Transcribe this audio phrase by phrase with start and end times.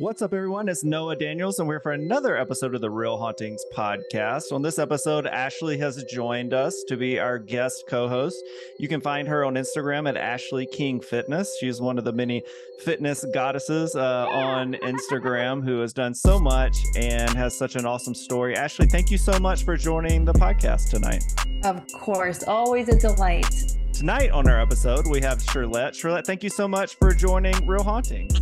[0.00, 0.68] What's up, everyone?
[0.68, 4.52] It's Noah Daniels, and we're for another episode of the Real Hauntings podcast.
[4.52, 8.36] On this episode, Ashley has joined us to be our guest co host.
[8.78, 11.52] You can find her on Instagram at Ashley King Fitness.
[11.58, 12.44] She's one of the many
[12.84, 18.14] fitness goddesses uh, on Instagram who has done so much and has such an awesome
[18.14, 18.54] story.
[18.54, 21.24] Ashley, thank you so much for joining the podcast tonight.
[21.64, 23.52] Of course, always a delight.
[23.92, 26.00] Tonight on our episode, we have Shirlette.
[26.00, 28.40] Shirlette, thank you so much for joining Real Hauntings.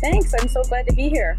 [0.00, 0.32] Thanks.
[0.38, 1.36] I'm so glad to be here.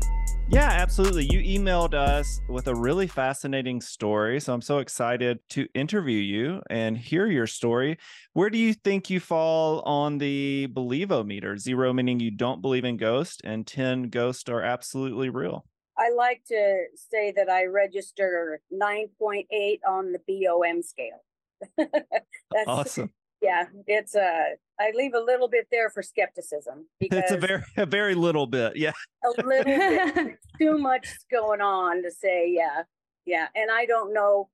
[0.52, 1.28] Yeah, absolutely.
[1.32, 4.40] You emailed us with a really fascinating story.
[4.40, 8.00] So I'm so excited to interview you and hear your story.
[8.34, 11.56] Where do you think you fall on the believo meter?
[11.56, 15.66] Zero meaning you don't believe in ghosts, and 10 ghosts are absolutely real.
[15.98, 21.24] I like to say that I register 9.8 on the BOM scale.
[21.78, 24.44] That's awesome yeah it's a uh,
[24.80, 28.48] i leave a little bit there for skepticism because it's a very a very little
[28.48, 28.92] bit yeah.
[29.24, 30.38] A little bit.
[30.60, 32.84] Too much going on to say yeah
[33.26, 34.50] yeah and i don't know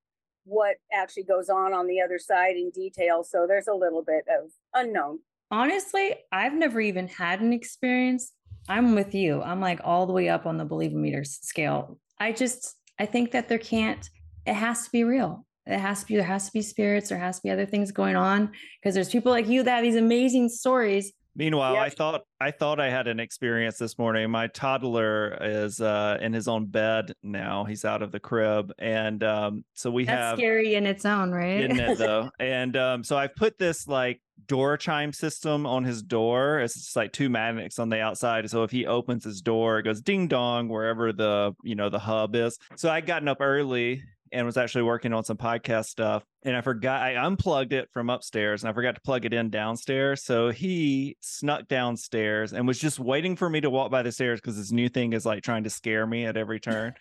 [0.45, 4.23] what actually goes on on the other side in detail so there's a little bit
[4.30, 5.19] of unknown.
[5.52, 8.31] Honestly i've never even had an experience.
[8.67, 9.44] I'm with you.
[9.44, 12.00] I'm like all the way up on the believometer scale.
[12.19, 14.09] I just i think that there can't
[14.45, 17.18] it has to be real it has to be there has to be spirits there
[17.18, 19.96] has to be other things going on because there's people like you that have these
[19.96, 21.12] amazing stories.
[21.38, 21.84] Meanwhile yep.
[21.84, 24.30] i thought i thought i had an experience this morning.
[24.32, 27.66] My toddler is uh in his own bed now.
[27.66, 31.32] He's out of the crib and um so we That's have scary in its own
[31.32, 31.70] right?
[31.70, 32.30] Isn't it though.
[32.40, 36.59] And um so i've put this like door chime system on his door.
[36.59, 38.50] It's just like two magnets on the outside.
[38.50, 42.00] So if he opens his door it goes ding dong wherever the you know the
[42.00, 42.58] hub is.
[42.78, 46.24] So i gotten up early and was actually working on some podcast stuff.
[46.44, 49.50] And I forgot, I unplugged it from upstairs and I forgot to plug it in
[49.50, 50.24] downstairs.
[50.24, 54.41] So he snuck downstairs and was just waiting for me to walk by the stairs
[54.41, 56.94] because his new thing is like trying to scare me at every turn.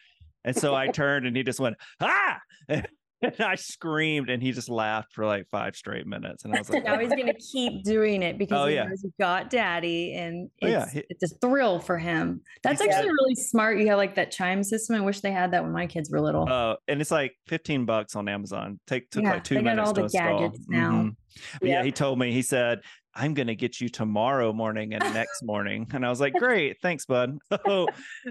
[0.44, 2.38] And so I turned and he just went, ah.
[3.24, 6.44] and I screamed, and he just laughed for like five straight minutes.
[6.44, 8.84] And I was like, now he's going to keep doing it because oh, he yeah.
[8.84, 10.90] knows he got daddy, and it's, oh, yeah.
[10.90, 12.40] he, it's a thrill for him.
[12.62, 13.78] That's actually really smart.
[13.78, 14.96] You have like that chime system.
[14.96, 16.46] I wish they had that when my kids were little.
[16.48, 18.78] Oh, uh, and it's like 15 bucks on Amazon.
[18.86, 19.92] Take took yeah, like two they minutes.
[19.92, 20.90] Got all the gadgets now.
[20.92, 21.66] Mm-hmm.
[21.66, 21.78] Yeah.
[21.78, 22.80] yeah, he told me, he said,
[23.14, 25.86] I'm going to get you tomorrow morning and next morning.
[25.92, 27.38] And I was like, great, thanks, bud.
[27.64, 27.86] So,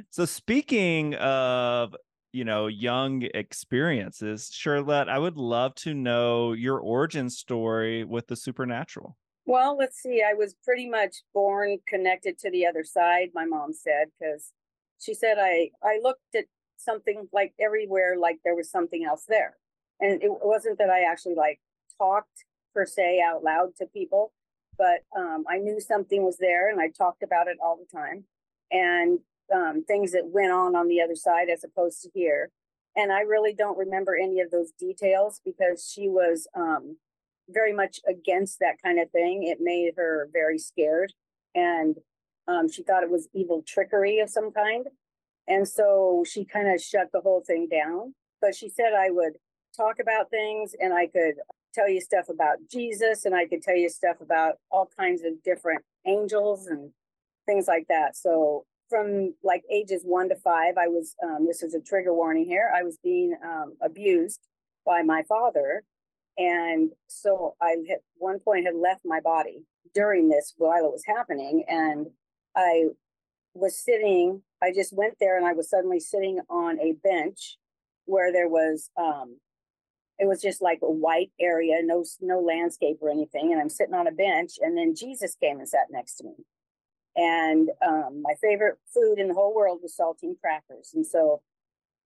[0.10, 1.96] so speaking of
[2.34, 8.36] you know young experiences Shirlette I would love to know your origin story with the
[8.36, 9.16] supernatural.
[9.46, 13.72] Well let's see I was pretty much born connected to the other side my mom
[13.74, 14.52] said because
[15.00, 16.46] she said I I looked at
[16.78, 19.56] something like everywhere like there was something else there.
[20.02, 21.62] And it wasn't that I actually like
[21.98, 24.34] talked per se out loud to people
[24.78, 28.26] but um, I knew something was there and I talked about it all the time.
[28.72, 29.20] And
[29.54, 32.52] um, things that went on on the other side as opposed to here.
[32.96, 36.98] And I really don't remember any of those details because she was um,
[37.50, 39.44] very much against that kind of thing.
[39.44, 41.14] It made her very scared.
[41.56, 41.98] And
[42.48, 44.88] um, she thought it was evil trickery of some kind.
[45.48, 48.14] And so she kind of shut the whole thing down.
[48.42, 49.34] But she said I would
[49.76, 51.36] talk about things and I could
[51.74, 55.42] tell you stuff about Jesus and I could tell you stuff about all kinds of
[55.44, 56.92] different angels and
[57.46, 58.16] things like that.
[58.16, 62.46] So from like ages one to five, I was, um, this is a trigger warning
[62.46, 64.40] here, I was being um, abused
[64.86, 65.84] by my father.
[66.38, 71.04] And so I at one point had left my body during this while it was
[71.06, 71.64] happening.
[71.68, 72.08] And
[72.56, 72.86] I
[73.54, 77.58] was sitting, I just went there and I was suddenly sitting on a bench
[78.06, 79.38] where there was, um,
[80.20, 83.52] it was just like a white area, no, no landscape or anything.
[83.52, 86.34] And I'm sitting on a bench and then Jesus came and sat next to me.
[87.16, 90.92] And um, my favorite food in the whole world was saltine crackers.
[90.94, 91.42] And so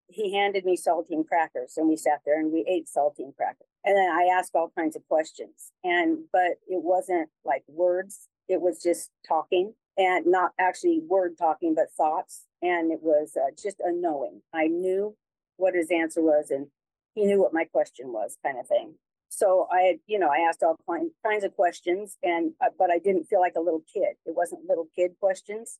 [0.08, 3.66] he handed me saltine crackers and we sat there and we ate saltine crackers.
[3.84, 5.72] And then I asked all kinds of questions.
[5.84, 11.74] And, but it wasn't like words, it was just talking and not actually word talking,
[11.74, 12.44] but thoughts.
[12.62, 14.42] And it was uh, just a knowing.
[14.52, 15.16] I knew
[15.56, 16.68] what his answer was and
[17.14, 18.94] he knew what my question was, kind of thing
[19.28, 20.78] so I, you know, I asked all
[21.24, 24.16] kinds of questions, and uh, but I didn't feel like a little kid.
[24.26, 25.78] It wasn't little kid questions.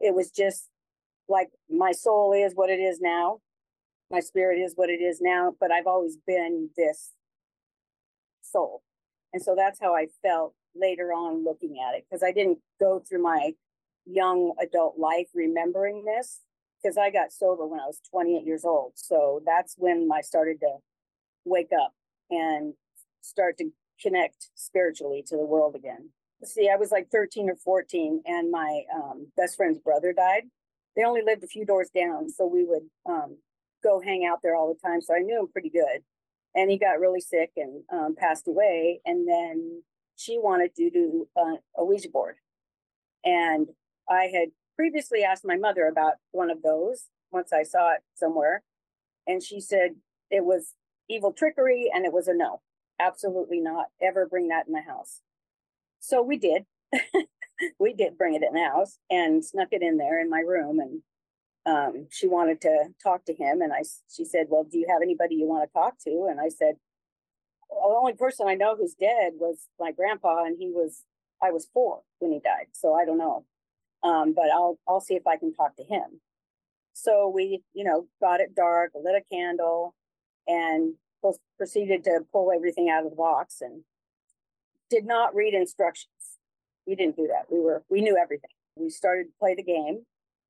[0.00, 0.68] It was just
[1.28, 3.40] like my soul is what it is now,
[4.10, 7.12] my spirit is what it is now, but I've always been this
[8.42, 8.82] soul.
[9.32, 13.00] And so that's how I felt later on looking at it because I didn't go
[13.00, 13.52] through my
[14.06, 16.40] young adult life remembering this
[16.82, 18.92] because I got sober when I was 28 years old.
[18.94, 20.76] So that's when I started to
[21.44, 21.92] wake up
[22.30, 22.74] and
[23.20, 26.10] start to connect spiritually to the world again.
[26.42, 30.42] See, I was like 13 or 14, and my um, best friend's brother died.
[30.96, 33.38] They only lived a few doors down, so we would um,
[33.82, 35.00] go hang out there all the time.
[35.00, 36.02] So I knew him pretty good.
[36.56, 39.00] And he got really sick and um, passed away.
[39.04, 39.82] And then
[40.16, 42.36] she wanted to do uh, a Ouija board.
[43.24, 43.68] And
[44.08, 48.62] I had previously asked my mother about one of those once I saw it somewhere.
[49.26, 49.96] And she said
[50.30, 50.74] it was
[51.08, 52.60] evil trickery and it was a no.
[52.98, 53.86] Absolutely not.
[54.00, 55.20] Ever bring that in the house.
[56.00, 56.64] So we did.
[57.78, 60.78] we did bring it in the house and snuck it in there in my room.
[60.78, 61.02] And
[61.66, 63.62] um, she wanted to talk to him.
[63.62, 66.28] And I, she said, Well, do you have anybody you want to talk to?
[66.30, 66.76] And I said,
[67.70, 71.04] well, The only person I know who's dead was my grandpa, and he was,
[71.42, 72.68] I was four when he died.
[72.72, 73.44] So I don't know.
[74.02, 76.20] Um, but I'll, I'll see if I can talk to him.
[76.92, 79.94] So we, you know, got it dark, lit a candle,
[80.46, 80.94] and
[81.58, 83.82] proceeded to pull everything out of the box and
[84.90, 86.38] did not read instructions.
[86.86, 87.46] We didn't do that.
[87.50, 88.50] We were, we knew everything.
[88.76, 90.04] We started to play the game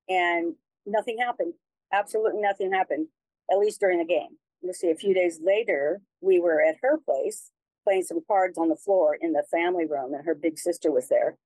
[0.08, 0.54] and
[0.86, 1.54] nothing happened.
[1.92, 3.08] Absolutely nothing happened,
[3.50, 4.38] at least during the game.
[4.62, 7.50] Let's see, a few days later, we were at her place
[7.84, 11.08] playing some cards on the floor in the family room, and her big sister was
[11.08, 11.36] there.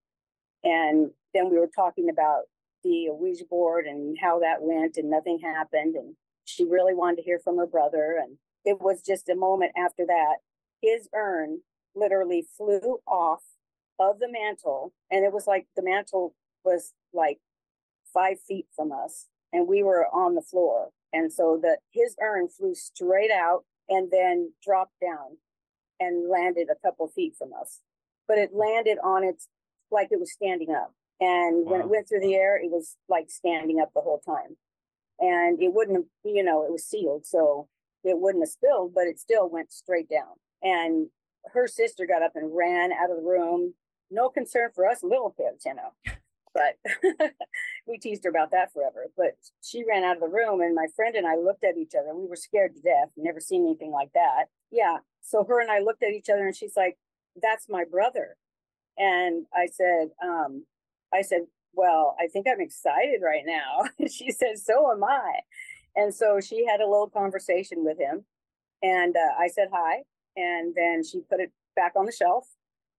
[0.63, 2.43] And then we were talking about
[2.85, 5.97] the Ouija board and how that went, and nothing happened.
[5.97, 6.15] And
[6.49, 8.19] she really wanted to hear from her brother.
[8.21, 10.37] And it was just a moment after that.
[10.81, 11.61] His urn
[11.95, 13.43] literally flew off
[13.99, 16.35] of the mantle, and it was like the mantle
[16.65, 17.39] was like
[18.15, 20.91] five feet from us, and we were on the floor.
[21.13, 25.39] And so that his urn flew straight out and then dropped down
[25.99, 27.81] and landed a couple feet from us.
[28.27, 28.61] But it hmm.
[28.61, 29.49] landed on its
[29.91, 30.95] like it was standing up.
[31.21, 31.73] And wow.
[31.73, 34.57] when it went through the air, it was like standing up the whole time.
[35.21, 37.27] And it wouldn't have, you know, it was sealed.
[37.27, 37.69] So
[38.05, 40.37] it wouldn't have spilled, but it still went straight down.
[40.63, 41.09] And
[41.53, 43.75] her sister got up and ran out of the room.
[44.11, 45.93] No concern for us little kids, you know.
[46.55, 46.79] But
[47.87, 49.07] we teased her about that forever.
[49.17, 51.93] But she ran out of the room, and my friend and I looked at each
[51.99, 52.15] other.
[52.15, 53.11] We were scared to death.
[53.17, 54.47] Never seen anything like that.
[54.71, 54.99] Yeah.
[55.21, 56.97] So her and I looked at each other, and she's like,
[57.41, 58.37] "That's my brother."
[58.97, 60.67] And I said, um,
[61.13, 61.43] "I said,
[61.75, 65.41] well, I think I'm excited right now." she said, "So am I."
[65.97, 68.25] And so she had a little conversation with him,
[68.83, 70.03] and uh, I said hi,
[70.37, 72.47] and then she put it back on the shelf.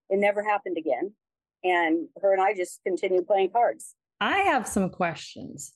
[0.08, 1.14] It never happened again
[1.62, 3.94] and her and I just continued playing cards.
[4.20, 5.72] I have some questions.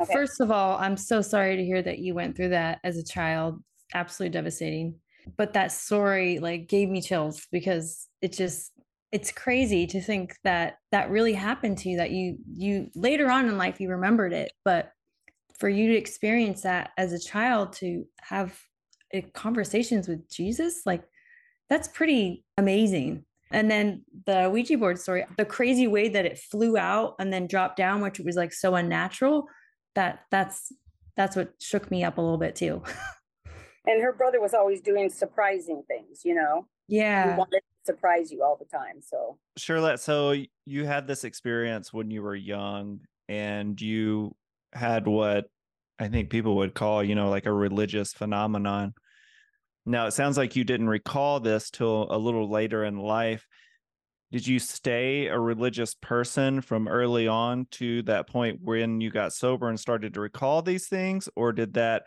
[0.00, 0.12] Okay.
[0.12, 3.04] First of all, I'm so sorry to hear that you went through that as a
[3.04, 3.62] child.
[3.94, 4.96] Absolutely devastating.
[5.36, 8.72] But that story like gave me chills because it just
[9.10, 13.48] it's crazy to think that that really happened to you that you you later on
[13.48, 14.92] in life you remembered it but
[15.58, 18.60] for you to experience that as a child to have
[19.12, 21.02] eh, conversations with Jesus like
[21.68, 26.76] that's pretty amazing and then the Ouija board story, the crazy way that it flew
[26.76, 29.46] out and then dropped down, which was like so unnatural,
[29.94, 30.72] that that's
[31.16, 32.82] that's what shook me up a little bit too.
[33.86, 36.66] and her brother was always doing surprising things, you know.
[36.88, 37.32] Yeah.
[37.32, 39.00] He wanted surprise you all the time.
[39.00, 40.34] So Shirlette, so
[40.66, 44.36] you had this experience when you were young and you
[44.74, 45.46] had what
[45.98, 48.92] I think people would call, you know, like a religious phenomenon.
[49.86, 53.46] Now, it sounds like you didn't recall this till a little later in life.
[54.30, 59.32] Did you stay a religious person from early on to that point when you got
[59.32, 61.30] sober and started to recall these things?
[61.34, 62.02] Or did that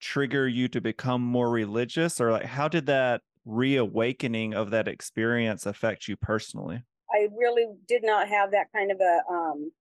[0.00, 2.20] trigger you to become more religious?
[2.20, 6.82] Or like, how did that reawakening of that experience affect you personally?
[7.10, 9.72] I really did not have that kind of a, um,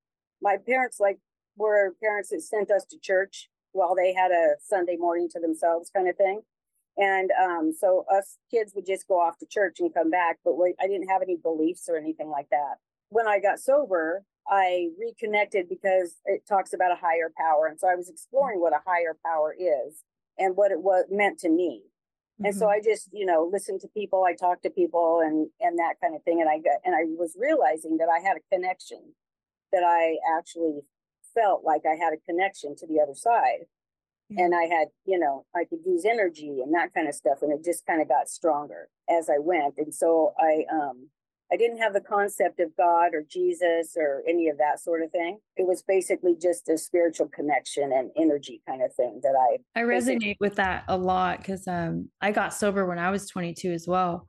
[0.42, 1.20] my parents like
[1.56, 5.90] were parents that sent us to church while they had a Sunday morning to themselves
[5.96, 6.42] kind of thing.
[6.98, 10.58] And um, so us kids would just go off to church and come back, but
[10.58, 12.76] we, I didn't have any beliefs or anything like that.
[13.10, 17.68] When I got sober, I reconnected because it talks about a higher power.
[17.68, 20.04] And so I was exploring what a higher power is
[20.38, 21.84] and what it was meant to me.
[22.40, 22.46] Mm-hmm.
[22.46, 22.80] And so mm-hmm.
[22.80, 26.16] I just, you know, listened to people, I talked to people and and that kind
[26.16, 26.42] of thing.
[26.42, 29.14] And I got and I was realizing that I had a connection,
[29.72, 30.82] that I actually
[31.34, 33.68] felt like I had a connection to the other side
[34.38, 37.40] and I had, you know, I could use energy and that kind of stuff.
[37.42, 39.76] And it just kind of got stronger as I went.
[39.78, 41.10] And so I, um,
[41.52, 45.12] I didn't have the concept of God or Jesus or any of that sort of
[45.12, 45.40] thing.
[45.58, 49.84] It was basically just a spiritual connection and energy kind of thing that I I
[49.84, 53.88] resonate with that a lot because um, I got sober when I was 22 as
[53.88, 54.28] well.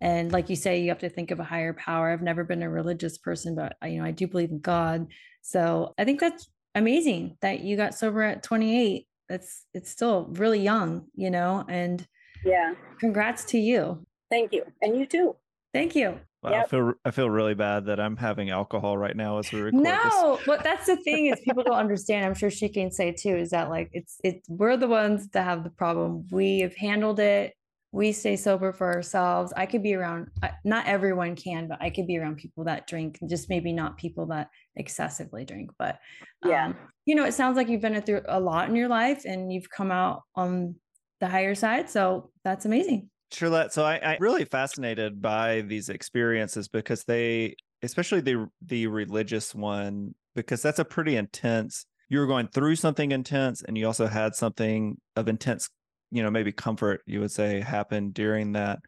[0.00, 2.10] And like you say, you have to think of a higher power.
[2.10, 5.06] I've never been a religious person, but you know, I do believe in God.
[5.42, 9.06] So I think that's amazing that you got sober at 28.
[9.28, 12.06] That's it's still really young, you know, and
[12.44, 12.74] yeah.
[12.98, 14.04] Congrats to you.
[14.30, 14.64] Thank you.
[14.82, 15.36] And you too.
[15.72, 16.20] Thank you.
[16.44, 16.66] Wow, yep.
[16.66, 19.82] I feel I feel really bad that I'm having alcohol right now as we record.
[19.82, 20.46] No, this.
[20.46, 22.26] but that's the thing is people don't understand.
[22.26, 23.34] I'm sure she can say too.
[23.34, 26.26] Is that like it's it's we're the ones that have the problem.
[26.30, 27.54] We have handled it.
[27.92, 29.54] We stay sober for ourselves.
[29.56, 30.28] I could be around.
[30.64, 33.18] Not everyone can, but I could be around people that drink.
[33.26, 35.70] Just maybe not people that excessively drink.
[35.78, 35.98] But
[36.44, 39.24] yeah, um, you know, it sounds like you've been through a lot in your life,
[39.24, 40.74] and you've come out on
[41.20, 41.88] the higher side.
[41.88, 43.08] So that's amazing.
[43.34, 49.54] Shirlette, so I, I really fascinated by these experiences because they, especially the the religious
[49.54, 51.86] one, because that's a pretty intense.
[52.08, 55.68] You were going through something intense, and you also had something of intense,
[56.10, 57.02] you know, maybe comfort.
[57.06, 58.78] You would say happen during that.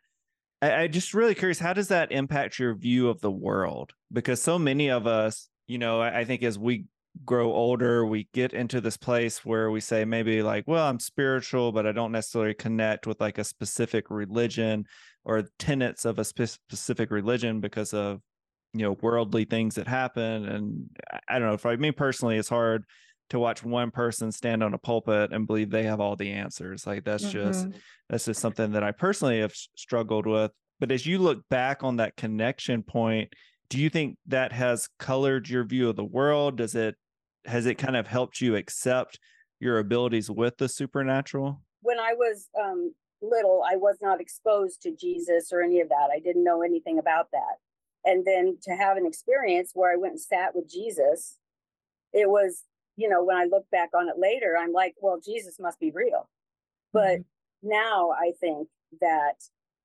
[0.62, 3.92] I, I just really curious, how does that impact your view of the world?
[4.12, 6.86] Because so many of us, you know, I, I think as we
[7.24, 11.72] grow older, we get into this place where we say maybe like, well, I'm spiritual,
[11.72, 14.84] but I don't necessarily connect with like a specific religion
[15.24, 18.20] or tenets of a spe- specific religion because of
[18.72, 20.46] you know worldly things that happen.
[20.46, 20.90] And
[21.28, 21.56] I don't know.
[21.56, 22.84] For me personally, it's hard
[23.30, 26.86] to watch one person stand on a pulpit and believe they have all the answers.
[26.86, 27.50] Like that's mm-hmm.
[27.50, 27.68] just
[28.08, 30.52] that's just something that I personally have struggled with.
[30.78, 33.32] But as you look back on that connection point,
[33.68, 36.58] do you think that has colored your view of the world?
[36.58, 36.96] Does it
[37.46, 39.18] has it kind of helped you accept
[39.60, 41.62] your abilities with the supernatural?
[41.82, 46.08] When I was um, little, I was not exposed to Jesus or any of that.
[46.14, 47.56] I didn't know anything about that.
[48.04, 51.38] And then to have an experience where I went and sat with Jesus,
[52.12, 52.62] it was,
[52.96, 55.90] you know, when I look back on it later, I'm like, well, Jesus must be
[55.92, 56.28] real.
[56.92, 57.68] But mm-hmm.
[57.68, 58.68] now I think
[59.00, 59.34] that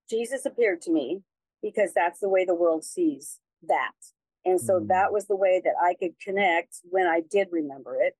[0.10, 1.22] Jesus appeared to me
[1.62, 3.92] because that's the way the world sees that.
[4.46, 4.88] And so mm.
[4.88, 8.16] that was the way that I could connect when I did remember it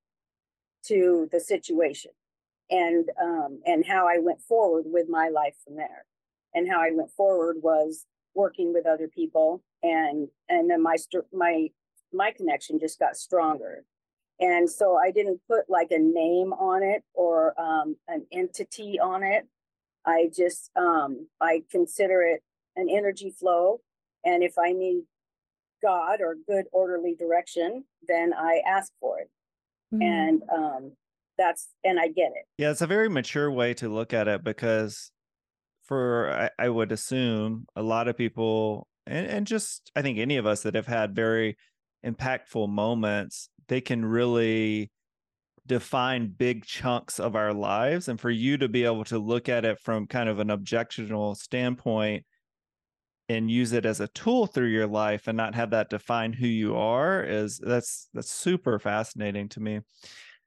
[0.86, 2.10] to the situation
[2.70, 6.06] and um, and how I went forward with my life from there.
[6.54, 10.96] And how I went forward was working with other people and and then my
[11.32, 11.68] my
[12.12, 13.84] my connection just got stronger.
[14.40, 19.22] And so I didn't put like a name on it or um, an entity on
[19.22, 19.46] it.
[20.04, 22.42] I just um, I consider it
[22.76, 23.80] an energy flow.
[24.24, 25.02] And if I need
[25.82, 29.30] God or good orderly direction, then I ask for it.
[29.92, 30.02] Mm-hmm.
[30.02, 30.92] And um,
[31.36, 32.46] that's, and I get it.
[32.58, 35.10] Yeah, it's a very mature way to look at it because
[35.84, 40.36] for, I, I would assume a lot of people, and, and just, I think any
[40.36, 41.56] of us that have had very
[42.06, 44.90] impactful moments, they can really
[45.66, 48.08] define big chunks of our lives.
[48.08, 51.36] And for you to be able to look at it from kind of an objectional
[51.36, 52.24] standpoint,
[53.32, 56.46] and use it as a tool through your life and not have that define who
[56.46, 59.80] you are is that's that's super fascinating to me.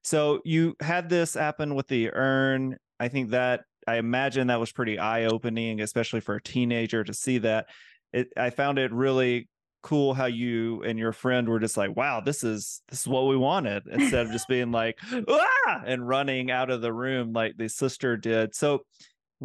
[0.04, 2.78] So you had this happen with the urn.
[3.00, 7.40] I think that i imagine that was pretty eye-opening especially for a teenager to see
[7.40, 7.68] that.
[8.14, 9.50] It, i found it really
[9.84, 13.28] cool how you and your friend were just like wow this is this is what
[13.28, 14.98] we wanted instead of just being like
[15.30, 15.82] ah!
[15.86, 18.56] and running out of the room like the sister did.
[18.56, 18.86] So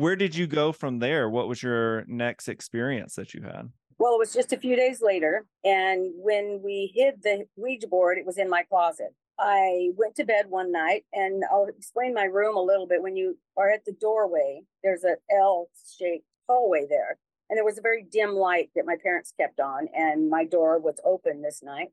[0.00, 1.28] where did you go from there?
[1.28, 3.71] What was your next experience that you had?
[3.99, 5.45] Well, it was just a few days later.
[5.62, 9.14] And when we hid the Ouija board, it was in my closet.
[9.38, 13.02] I went to bed one night and I'll explain my room a little bit.
[13.02, 17.19] When you are at the doorway, there's an L shaped hallway there.
[17.50, 20.78] And there was a very dim light that my parents kept on, and my door
[20.78, 21.88] was open this night.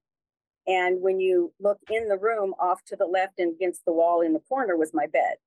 [0.68, 4.22] And when you look in the room off to the left and against the wall
[4.22, 5.38] in the corner was my bed.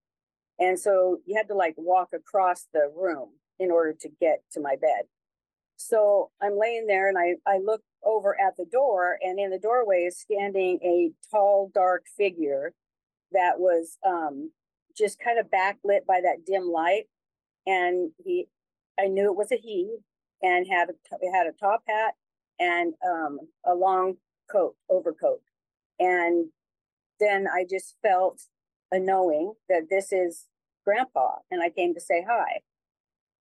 [0.61, 4.61] And so you had to like walk across the room in order to get to
[4.61, 5.07] my bed.
[5.77, 9.59] So I'm laying there and I, I look over at the door, and in the
[9.59, 12.73] doorway is standing a tall, dark figure
[13.33, 14.53] that was um,
[14.97, 17.05] just kind of backlit by that dim light.
[17.67, 18.47] And he,
[18.99, 19.97] I knew it was a he,
[20.43, 22.15] and had a, had a top hat
[22.59, 24.15] and um, a long
[24.51, 25.41] coat, overcoat.
[25.99, 26.49] And
[27.19, 28.43] then I just felt
[28.91, 30.47] a knowing that this is
[30.91, 32.61] grandpa and I came to say hi.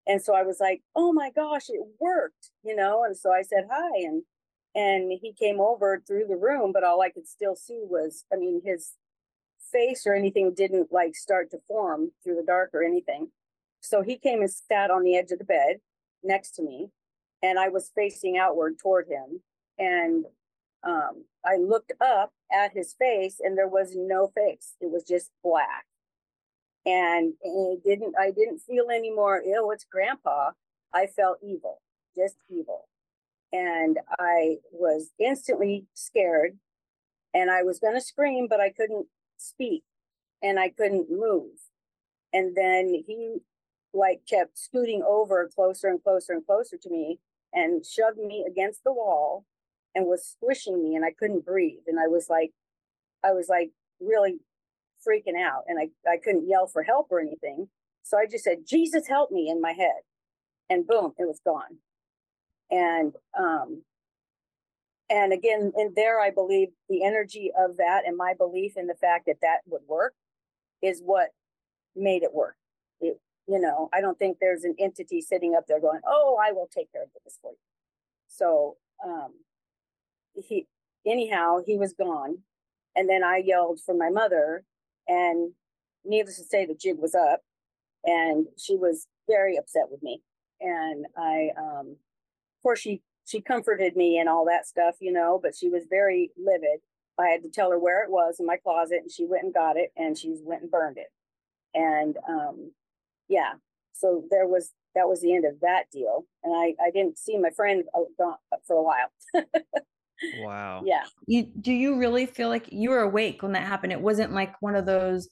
[0.08, 3.42] And so I was like, "Oh my gosh, it worked." You know, and so I
[3.44, 4.24] said hi and
[4.76, 8.38] and he came over through the room, but all I could still see was I
[8.38, 8.94] mean his
[9.72, 13.32] face or anything didn't like start to form through the dark or anything.
[13.82, 15.78] So he came and sat on the edge of the bed
[16.24, 16.90] next to me
[17.42, 19.42] and I was facing outward toward him.
[19.78, 20.26] And
[20.84, 24.76] um, I looked up at his face, and there was no face.
[24.82, 25.86] It was just black.
[26.90, 28.16] And it didn't.
[28.20, 29.44] I didn't feel any more.
[29.46, 30.52] Oh, it's Grandpa.
[30.92, 31.82] I felt evil,
[32.16, 32.88] just evil,
[33.54, 36.58] and I was instantly scared.
[37.32, 39.06] And I was going to scream, but I couldn't
[39.38, 39.84] speak,
[40.42, 41.52] and I couldn't move.
[42.34, 43.38] And then he
[43.94, 47.20] like kept scooting over closer and closer and closer to me
[47.54, 49.46] and shoved me against the wall
[49.96, 51.84] and was squishing me and I couldn't breathe.
[51.88, 52.52] And I was like,
[53.24, 54.38] I was like really
[55.08, 57.70] freaking out and I, I couldn't yell for help or anything.
[58.04, 60.02] So I just said, Jesus help me in my head.
[60.70, 61.78] And boom, it was gone.
[62.72, 63.84] And um
[65.10, 68.94] and again, in there, I believe the energy of that and my belief in the
[68.94, 70.14] fact that that would work
[70.84, 71.30] is what
[71.96, 72.56] made it work.
[73.02, 76.52] It, you know, I don't think there's an entity sitting up there going, "Oh, I
[76.52, 77.58] will take care of this for you."
[78.28, 79.34] So, um,
[80.36, 80.68] he
[81.06, 82.44] anyhow he was gone,
[82.96, 84.64] and then I yelled for my mother,
[85.10, 85.52] and
[86.06, 87.42] needless to say, the jig was up,
[88.06, 90.22] and she was very upset with me,
[90.62, 91.98] and I, um,
[92.58, 95.86] of course, she she comforted me and all that stuff, you know, but she was
[95.90, 96.82] very livid.
[97.20, 99.54] I had to tell her where it was in my closet, and she went and
[99.54, 101.08] got it, and she went and burned it
[101.74, 102.72] and um,
[103.28, 103.54] yeah,
[103.94, 107.38] so there was that was the end of that deal, and I I didn't see
[107.38, 108.34] my friend uh,
[108.66, 109.12] for a while.
[110.38, 110.82] wow.
[110.86, 111.04] Yeah.
[111.26, 113.94] You do you really feel like you were awake when that happened?
[113.94, 115.30] It wasn't like one of those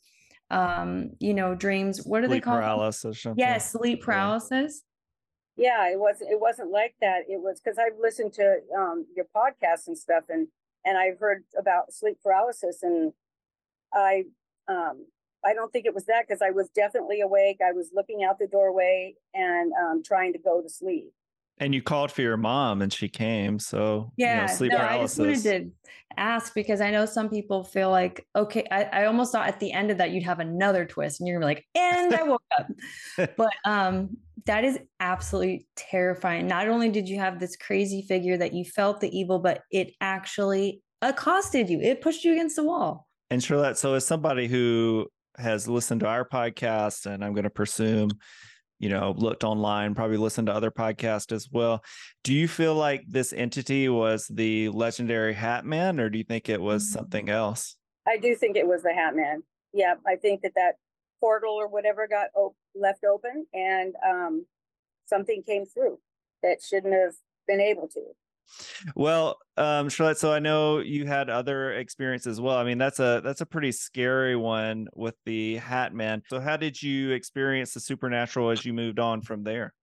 [0.50, 4.84] um you know dreams what are sleep they called paralysis or yes sleep paralysis
[5.58, 5.86] yeah.
[5.86, 9.26] yeah it wasn't it wasn't like that it was because i've listened to um your
[9.36, 10.48] podcasts and stuff and
[10.86, 13.12] and i've heard about sleep paralysis and
[13.94, 14.24] i
[14.70, 15.06] um
[15.46, 17.60] I don't think it was that because I was definitely awake.
[17.66, 21.14] I was looking out the doorway and um, trying to go to sleep.
[21.60, 23.58] And you called for your mom and she came.
[23.58, 25.20] So yeah, you know, sleep no, paralysis.
[25.20, 25.72] I just wanted to
[26.18, 29.72] ask because I know some people feel like, okay, I, I almost thought at the
[29.72, 32.44] end of that you'd have another twist and you're gonna be like, and I woke
[32.60, 32.68] up.
[33.38, 36.48] But um that is absolutely terrifying.
[36.48, 39.94] Not only did you have this crazy figure that you felt the evil, but it
[40.00, 41.82] actually accosted you.
[41.82, 43.08] It pushed you against the wall.
[43.30, 47.50] And Shirlette, so as somebody who has listened to our podcast, and I'm going to
[47.50, 48.12] presume,
[48.80, 51.84] you know, looked online, probably listened to other podcasts as well.
[52.24, 56.50] Do you feel like this entity was the legendary Hat Man, or do you think
[56.50, 56.94] it was mm-hmm.
[57.00, 57.76] something else?
[58.08, 59.44] I do think it was the Hat Man.
[59.74, 60.76] Yeah, I think that that
[61.20, 64.46] portal or whatever got op- left open, and um,
[65.06, 66.00] something came through
[66.44, 67.14] that shouldn't have
[67.48, 68.02] been able to.
[68.96, 72.58] Well, um, Shirlette, so I know you had other experiences as well.
[72.58, 76.24] I mean, that's a that's a pretty scary one with the Hat Man.
[76.30, 79.74] So, how did you experience the supernatural as you moved on from there?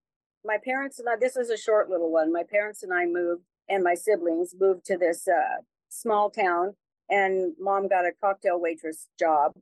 [0.45, 1.17] My parents and I.
[1.17, 2.33] This is a short little one.
[2.33, 6.75] My parents and I moved, and my siblings moved to this uh, small town.
[7.11, 9.53] And mom got a cocktail waitress job,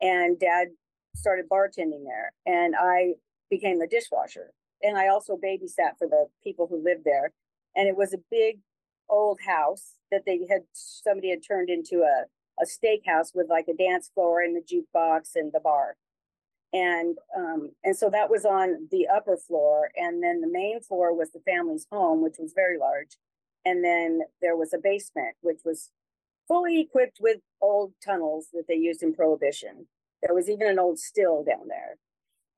[0.00, 0.68] and dad
[1.16, 3.14] started bartending there, and I
[3.50, 4.52] became the dishwasher.
[4.82, 7.32] And I also babysat for the people who lived there
[7.74, 8.60] and it was a big
[9.08, 12.26] old house that they had somebody had turned into a
[12.60, 15.96] a steakhouse with like a dance floor and the jukebox and the bar.
[16.72, 21.14] And um, and so that was on the upper floor and then the main floor
[21.14, 23.18] was the family's home which was very large.
[23.64, 25.90] And then there was a basement which was
[26.48, 29.86] fully equipped with old tunnels that they used in prohibition.
[30.22, 31.98] There was even an old still down there.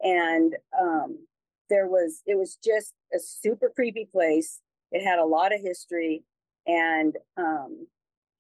[0.01, 1.27] And um,
[1.69, 4.61] there was it was just a super creepy place
[4.95, 6.23] it had a lot of history,
[6.67, 7.89] and um,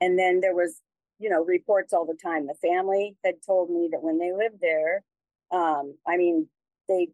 [0.01, 0.81] and then there was
[1.19, 2.47] you know reports all the time.
[2.47, 5.03] The family had told me that when they lived there,
[5.51, 6.49] um, I mean
[6.89, 7.09] they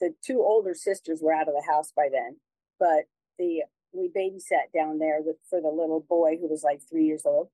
[0.00, 2.36] the two older sisters were out of the house by then,
[2.78, 3.04] but
[3.38, 3.62] the
[3.92, 7.48] we babysat down there with for the little boy who was like three years old,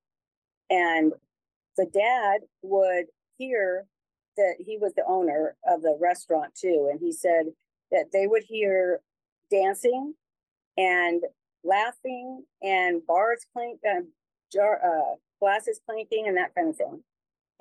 [0.69, 1.13] and
[1.77, 3.07] the dad would
[3.39, 3.87] hear
[4.37, 7.47] that he was the owner of the restaurant too, and he said
[7.93, 9.01] that they would hear
[9.49, 10.15] dancing
[10.77, 11.23] and
[11.65, 14.03] laughing and bars clink, uh,
[14.53, 17.03] jar, uh, glasses clinking and that kind of thing.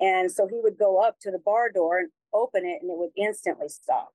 [0.00, 2.98] And so he would go up to the bar door and open it and it
[2.98, 4.12] would instantly stop.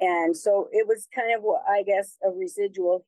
[0.00, 3.06] And so it was kind of, I guess, a residual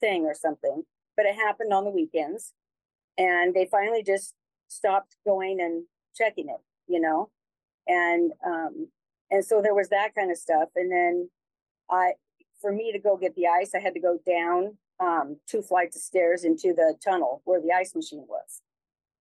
[0.00, 0.84] thing or something,
[1.16, 2.52] but it happened on the weekends.
[3.16, 4.34] And they finally just
[4.68, 7.30] stopped going and checking it, you know?
[7.86, 8.88] And, um,
[9.30, 10.68] and so there was that kind of stuff.
[10.76, 11.30] And then
[11.90, 12.12] I,
[12.60, 15.96] for me to go get the ice, I had to go down um, two flights
[15.96, 18.62] of stairs into the tunnel where the ice machine was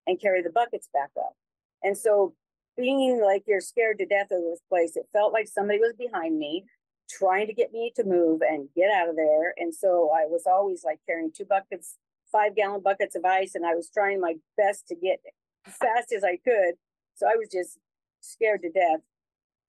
[0.05, 1.35] and carry the buckets back up.
[1.83, 2.33] And so
[2.75, 6.37] being like you're scared to death of this place, it felt like somebody was behind
[6.37, 6.65] me
[7.09, 9.53] trying to get me to move and get out of there.
[9.57, 11.97] And so I was always like carrying two buckets,
[12.31, 15.19] five gallon buckets of ice, and I was trying my best to get
[15.65, 16.75] as fast as I could.
[17.15, 17.77] So I was just
[18.21, 18.99] scared to death.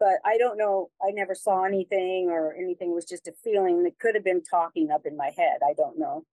[0.01, 0.91] But I don't know.
[1.03, 2.91] I never saw anything or anything.
[2.91, 5.59] It was just a feeling that could have been talking up in my head.
[5.69, 6.25] I don't know.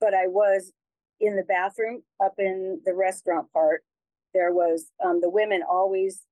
[0.00, 0.72] But I was
[1.20, 3.84] in the bathroom up in the restaurant part.
[4.34, 6.22] There was um, the women always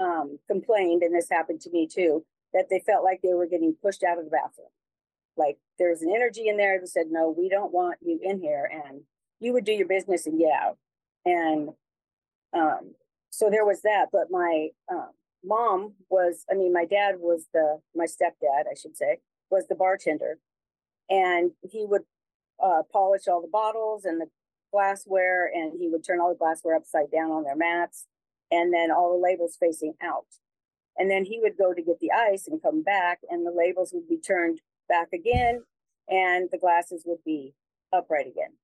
[0.00, 3.76] um, complained, and this happened to me too, that they felt like they were getting
[3.80, 4.68] pushed out of the bathroom.
[5.36, 8.68] Like there's an energy in there that said, no, we don't want you in here.
[8.70, 9.02] And
[9.38, 10.76] you would do your business and get out.
[11.24, 11.70] And
[12.52, 12.94] um,
[13.30, 14.06] so there was that.
[14.12, 15.10] But my um,
[15.44, 19.18] mom was, I mean, my dad was the, my stepdad, I should say,
[19.50, 20.38] was the bartender.
[21.08, 22.02] And he would
[22.62, 24.28] uh, polish all the bottles and the
[24.72, 28.06] glassware, and he would turn all the glassware upside down on their mats,
[28.50, 30.26] and then all the labels facing out.
[30.96, 33.92] And then he would go to get the ice and come back, and the labels
[33.92, 35.62] would be turned back again,
[36.08, 37.54] and the glasses would be
[37.92, 38.56] upright again.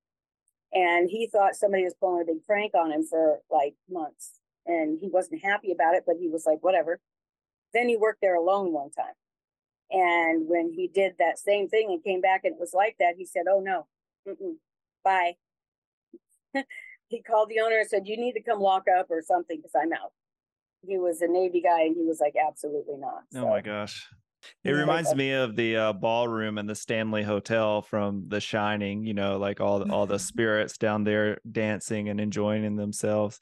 [0.73, 4.36] And he thought somebody was pulling a big prank on him for like months.
[4.67, 6.99] And he wasn't happy about it, but he was like, whatever.
[7.73, 9.13] Then he worked there alone one time.
[9.89, 13.15] And when he did that same thing and came back and it was like that,
[13.17, 13.87] he said, Oh no,
[15.03, 15.35] bye.
[17.07, 19.71] he called the owner and said, You need to come lock up or something because
[19.79, 20.11] I'm out.
[20.85, 23.23] He was a Navy guy and he was like, Absolutely not.
[23.31, 24.07] So, oh my gosh.
[24.63, 29.03] It reminds me of the uh, ballroom in the Stanley Hotel from The Shining.
[29.03, 33.39] You know, like all all the spirits down there dancing and enjoying themselves.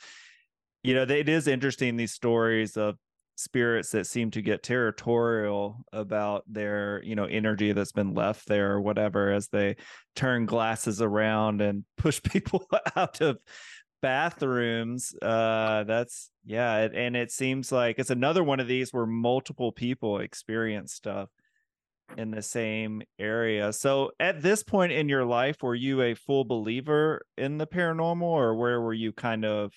[0.85, 2.97] You know, it is interesting these stories of
[3.37, 8.73] spirits that seem to get territorial about their you know energy that's been left there
[8.73, 9.75] or whatever as they
[10.15, 13.37] turn glasses around and push people out of
[14.01, 19.07] bathrooms uh that's yeah it, and it seems like it's another one of these where
[19.07, 21.29] multiple people experience stuff
[22.17, 23.73] in the same area.
[23.73, 28.21] So at this point in your life were you a full believer in the paranormal
[28.21, 29.73] or where were you kind of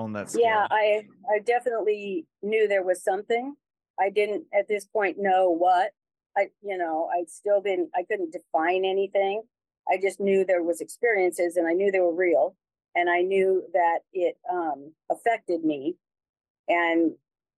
[0.00, 0.42] on that scale?
[0.42, 3.54] Yeah, I I definitely knew there was something.
[3.98, 5.90] I didn't at this point know what.
[6.36, 9.42] I you know, I still didn't I couldn't define anything.
[9.88, 12.56] I just knew there was experiences and I knew they were real
[12.94, 15.96] and I knew that it um affected me
[16.68, 17.12] and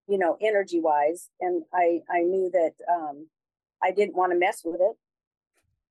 [0.08, 3.28] you know, energy wise and I I knew that um
[3.82, 4.96] I didn't want to mess with it.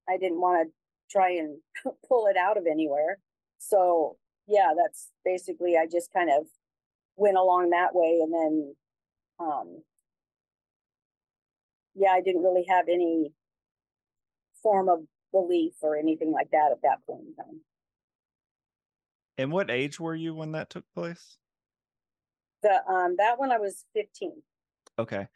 [0.10, 0.74] I didn't want to
[1.10, 1.58] try and
[2.08, 3.20] pull it out of anywhere.
[3.60, 4.18] So
[4.52, 6.46] yeah, that's basically I just kind of
[7.16, 8.76] went along that way and then
[9.40, 9.84] um
[11.96, 13.34] yeah, I didn't really have any
[14.62, 15.00] form of
[15.32, 17.62] belief or anything like that at that point in time.
[19.38, 21.38] And what age were you when that took place?
[22.62, 24.34] The um that one I was 15.
[25.00, 25.28] Okay.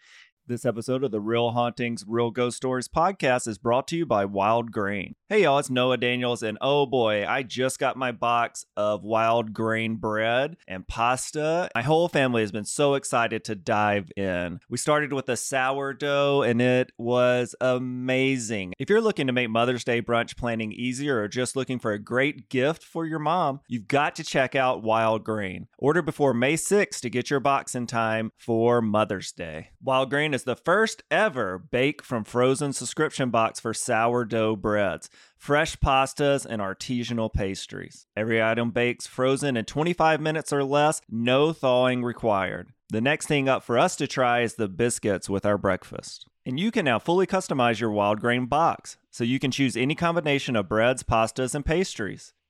[0.47, 4.25] This episode of the Real Hauntings, Real Ghost Stories podcast is brought to you by
[4.25, 5.15] Wild Grain.
[5.27, 9.53] Hey y'all, it's Noah Daniels, and oh boy, I just got my box of wild
[9.53, 11.67] grain bread and pasta.
[11.73, 14.59] My whole family has been so excited to dive in.
[14.69, 18.73] We started with a sourdough, and it was amazing.
[18.77, 21.97] If you're looking to make Mother's Day brunch planning easier or just looking for a
[21.97, 25.69] great gift for your mom, you've got to check out Wild Grain.
[25.79, 29.69] Order before May 6th to get your box in time for Mother's Day.
[29.81, 35.77] Wild Grain is the first ever bake from frozen subscription box for sourdough breads, fresh
[35.77, 38.05] pastas, and artisanal pastries.
[38.15, 42.67] Every item bakes frozen in 25 minutes or less, no thawing required.
[42.89, 46.27] The next thing up for us to try is the biscuits with our breakfast.
[46.45, 49.95] And you can now fully customize your wild grain box, so you can choose any
[49.95, 52.33] combination of breads, pastas, and pastries.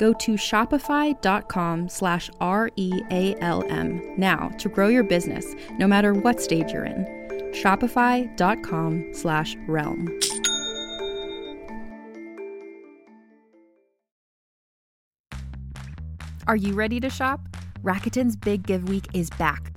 [0.00, 6.86] Go to shopify.com slash R-E-A-L-M now to grow your business, no matter what stage you're
[6.86, 7.04] in.
[7.52, 10.18] Shopify.com slash realm.
[16.46, 17.42] Are you ready to shop?
[17.82, 19.76] Rakuten's Big Give Week is back.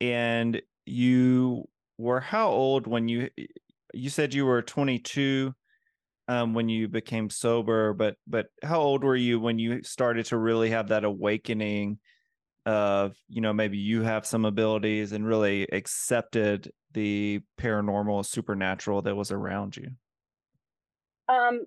[0.00, 3.28] and you were how old when you
[3.92, 5.52] you said you were 22
[6.28, 10.38] um, when you became sober but but how old were you when you started to
[10.38, 11.98] really have that awakening
[12.66, 19.14] of you know maybe you have some abilities and really accepted the paranormal supernatural that
[19.14, 19.88] was around you?
[21.28, 21.66] Um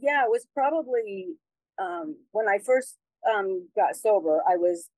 [0.00, 1.28] yeah it was probably
[1.78, 2.96] um when i first
[3.34, 4.88] um got sober i was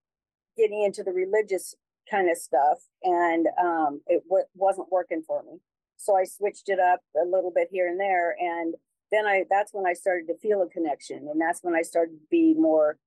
[0.57, 1.75] getting into the religious
[2.11, 5.59] kind of stuff and um, it w- wasn't working for me.
[5.97, 8.75] So i switched it up a little bit here and there and
[9.11, 12.13] then i that's when i started to feel a connection and that's when i started
[12.13, 12.99] to be more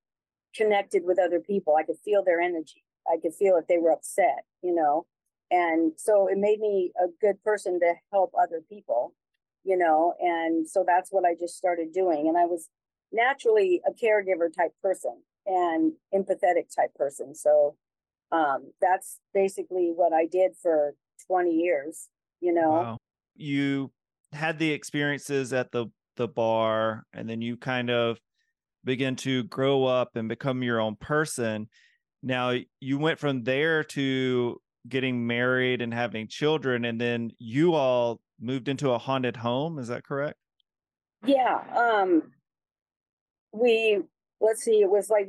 [0.55, 1.75] connected with other people.
[1.77, 2.83] I could feel their energy.
[3.07, 5.05] I could feel if they were upset you know?
[5.49, 9.15] And so it made me a good person to help other people
[9.63, 10.13] you know?
[10.19, 12.69] And so that's what i just started doing and i was
[13.11, 17.35] naturally a caregiver type person and empathetic type person.
[17.35, 17.75] So
[18.31, 20.95] um, that's basically what I did for
[21.27, 22.07] 20 years,
[22.39, 22.69] you know.
[22.69, 22.97] Wow.
[23.35, 23.91] You
[24.33, 28.19] had the experiences at the the bar and then you kind of
[28.83, 31.67] begin to grow up and become your own person.
[32.21, 38.19] Now you went from there to getting married and having children and then you all
[38.39, 40.37] moved into a haunted home, is that correct?
[41.25, 42.23] Yeah, um
[43.53, 43.99] we
[44.39, 45.27] let's see, it was like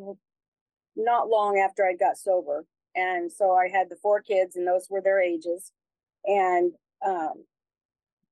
[0.97, 4.89] not long after I got sober and so I had the four kids, and those
[4.91, 5.73] were their ages.
[6.25, 6.73] And
[7.05, 7.45] um,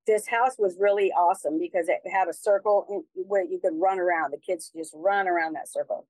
[0.06, 4.32] this house was really awesome because it had a circle where you could run around.
[4.32, 6.06] The kids just run around that circle.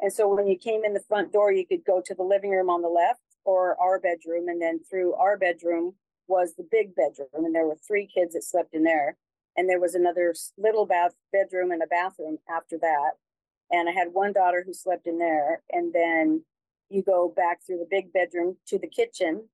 [0.00, 2.50] And so when you came in the front door, you could go to the living
[2.50, 4.48] room on the left or our bedroom.
[4.48, 5.94] And then through our bedroom
[6.26, 7.44] was the big bedroom.
[7.44, 9.16] And there were three kids that slept in there.
[9.56, 13.12] And there was another little bath bedroom and a bathroom after that.
[13.70, 15.62] And I had one daughter who slept in there.
[15.70, 16.44] And then
[16.90, 19.48] you go back through the big bedroom to the kitchen,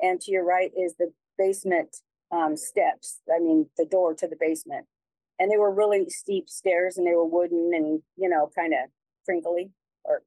[0.00, 1.96] and to your right is the basement
[2.30, 3.20] um, steps.
[3.34, 4.86] I mean, the door to the basement.
[5.38, 8.90] And they were really steep stairs, and they were wooden and you know, kind of
[9.24, 9.70] crinkly
[10.04, 10.22] or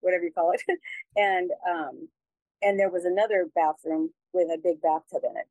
[0.00, 0.62] whatever you call it.
[1.16, 2.08] and um,
[2.62, 5.46] and there was another bathroom with a big bathtub in it.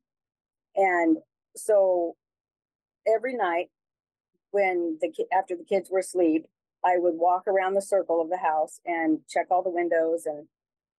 [0.76, 1.18] And
[1.56, 2.16] so
[3.06, 3.68] every night
[4.50, 6.46] when the after the kids were asleep,
[6.84, 10.46] I would walk around the circle of the house and check all the windows and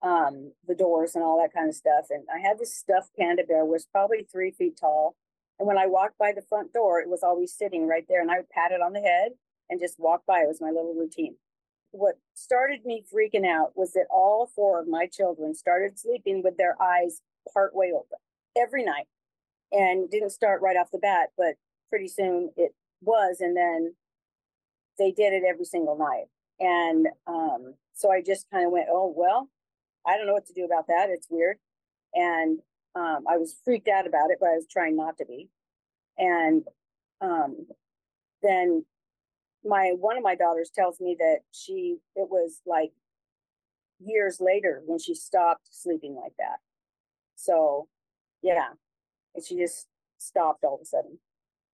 [0.02, 2.06] um, the doors and all that kind of stuff.
[2.10, 5.16] And I had this stuffed panda bear was probably three feet tall.
[5.58, 8.22] And when I walked by the front door, it was always sitting right there.
[8.22, 9.34] And I would pat it on the head
[9.70, 10.40] and just walk by.
[10.40, 11.36] It was my little routine.
[11.92, 16.58] What started me freaking out was that all four of my children started sleeping with
[16.58, 17.22] their eyes
[17.54, 18.20] part way open
[18.58, 19.08] every night.
[19.72, 21.56] And didn't start right off the bat, but
[21.90, 23.94] pretty soon it was, and then
[25.00, 26.26] they did it every single night.
[26.60, 29.50] And um, so I just kind of went, oh, well,
[30.06, 31.10] I don't know what to do about that.
[31.10, 31.58] It's weird.
[32.14, 32.60] And
[32.96, 35.50] um, I was freaked out about it, but I was trying not to be.
[36.18, 36.64] And
[37.22, 37.68] um,
[38.44, 38.86] then
[39.64, 42.92] my one of my daughters tells me that she it was like
[44.00, 46.58] years later when she stopped sleeping like that.
[47.36, 47.88] So
[48.42, 48.70] yeah,
[49.36, 51.20] and she just stopped all of a sudden.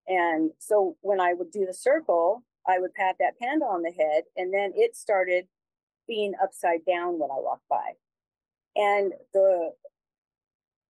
[0.06, 3.90] And so when I would do the circle, I would pat that panda on the
[3.90, 5.46] head, and then it started
[6.06, 7.92] being upside down when I walked by.
[8.76, 9.72] And the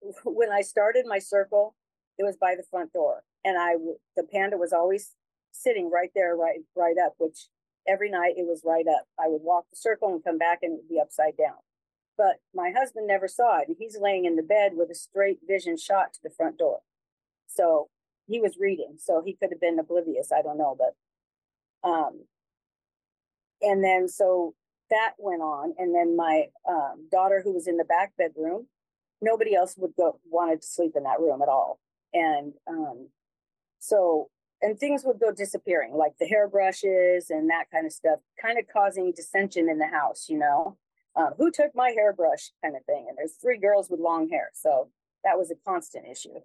[0.24, 1.74] when I started my circle,
[2.18, 3.74] it was by the front door, and I
[4.16, 5.12] the panda was always
[5.52, 7.14] sitting right there, right right up.
[7.18, 7.48] Which
[7.86, 9.06] every night it was right up.
[9.18, 11.56] I would walk the circle and come back, and it would be upside down.
[12.16, 15.38] But my husband never saw it, and he's laying in the bed with a straight
[15.46, 16.80] vision shot to the front door.
[17.46, 17.88] So
[18.26, 20.30] he was reading, so he could have been oblivious.
[20.30, 20.94] I don't know, but
[21.84, 22.24] um,
[23.60, 24.54] and then so
[24.90, 28.66] that went on, and then my um, daughter, who was in the back bedroom,
[29.20, 31.78] nobody else would go wanted to sleep in that room at all,
[32.12, 33.08] and um,
[33.78, 34.28] so
[34.60, 38.64] and things would go disappearing, like the hairbrushes and that kind of stuff, kind of
[38.72, 40.76] causing dissension in the house, you know.
[41.14, 44.48] Um, who took my hairbrush kind of thing and there's three girls with long hair
[44.54, 44.88] so
[45.24, 46.40] that was a constant issue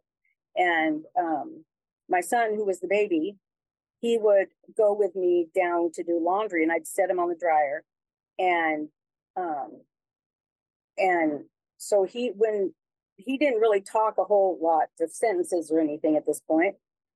[0.58, 1.64] and um,
[2.10, 3.38] my son who was the baby
[4.00, 7.36] he would go with me down to do laundry and I'd set him on the
[7.36, 7.84] dryer.
[8.38, 8.90] And
[9.36, 9.82] um
[10.98, 11.46] and
[11.78, 12.74] so he when
[13.18, 16.76] he didn't really talk a whole lot of sentences or anything at this point,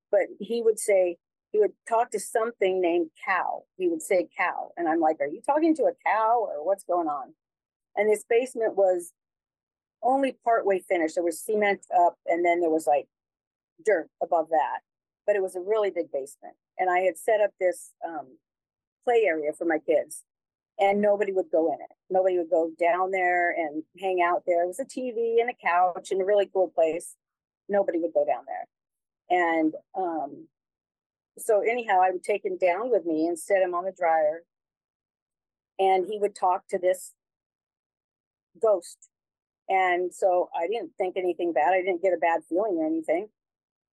[0.09, 1.17] but he would say
[1.51, 3.63] he would talk to something named cow.
[3.77, 4.71] He would say cow.
[4.77, 7.33] And I'm like, Are you talking to a cow or what's going on?
[7.95, 9.13] And this basement was
[10.01, 11.15] only partway finished.
[11.15, 13.07] There was cement up and then there was like
[13.85, 14.79] dirt above that.
[15.27, 18.37] But it was a really big basement and I had set up this um,
[19.03, 20.23] play area for my kids,
[20.79, 21.95] and nobody would go in it.
[22.09, 24.63] Nobody would go down there and hang out there.
[24.63, 27.15] It was a TV and a couch and a really cool place.
[27.69, 28.67] Nobody would go down there.
[29.29, 30.47] And um,
[31.37, 34.43] so, anyhow, I would take him down with me and set him on the dryer,
[35.79, 37.13] and he would talk to this
[38.61, 39.09] ghost.
[39.69, 41.73] And so I didn't think anything bad.
[41.73, 43.29] I didn't get a bad feeling or anything.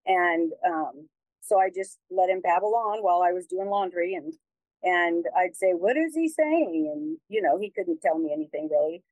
[0.07, 1.09] And um,
[1.49, 4.35] so I just let him babble on while I was doing laundry and
[4.83, 6.91] and I'd say, What is he saying?
[6.93, 9.03] And you know, he couldn't tell me anything really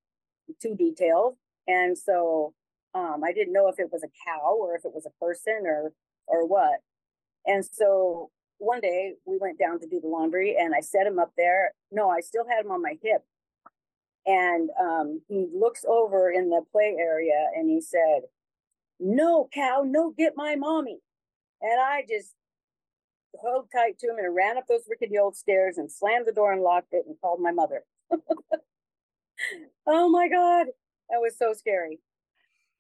[0.60, 1.36] too detailed.
[1.66, 2.54] And so
[2.94, 5.62] um, I didn't know if it was a cow or if it was a person
[5.64, 5.92] or
[6.26, 6.80] or what.
[7.46, 11.18] And so one day we went down to do the laundry and I set him
[11.18, 11.72] up there.
[11.90, 13.22] No, I still had him on my hip.
[14.24, 18.22] And um, he looks over in the play area and he said,
[18.98, 20.98] No, cow, no, get my mommy.
[21.62, 22.34] And I just
[23.42, 26.52] held tight to him and ran up those rickety old stairs and slammed the door
[26.52, 27.82] and locked it and called my mother.
[29.86, 30.66] oh my God.
[31.10, 32.00] That was so scary.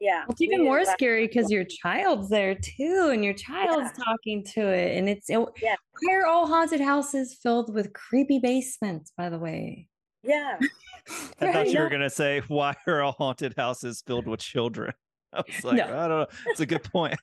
[0.00, 0.24] Yeah.
[0.28, 4.04] It's even more scary because your child's there too, and your child's yeah.
[4.04, 4.98] talking to it.
[4.98, 5.76] And it's, it, yeah.
[6.02, 9.88] why are all haunted houses filled with creepy basements, by the way?
[10.22, 10.58] Yeah.
[11.40, 14.92] I thought you were going to say, why are all haunted houses filled with children?
[15.32, 15.84] I was like, no.
[15.84, 16.26] I don't know.
[16.46, 17.16] It's a good point.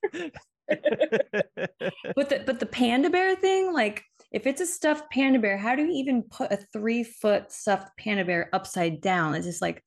[0.70, 5.76] but the but the panda bear thing, like if it's a stuffed panda bear, how
[5.76, 9.36] do you even put a three foot stuffed panda bear upside down?
[9.36, 9.84] It's just like,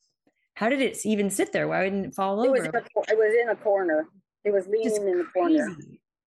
[0.55, 1.69] how did it even sit there?
[1.69, 2.59] Why didn't it fall it over?
[2.59, 4.07] Was a, it was in a corner.
[4.45, 5.77] It was leaning just in the corner.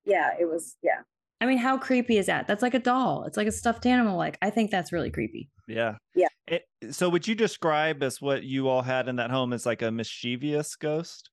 [0.06, 0.76] Yeah, it was.
[0.84, 1.02] Yeah.
[1.42, 2.48] I mean, how creepy is that?
[2.48, 3.24] That's like a doll.
[3.24, 4.18] It's like a stuffed animal.
[4.18, 5.50] Like, I think that's really creepy.
[5.70, 5.96] Yeah.
[6.14, 6.28] Yeah.
[6.48, 9.82] It, so, would you describe as what you all had in that home as like
[9.82, 11.30] a mischievous ghost?